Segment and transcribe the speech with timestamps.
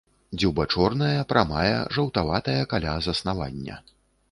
[0.39, 3.81] Дзюба чорная, прамая, жаўтаватая каля заснавання.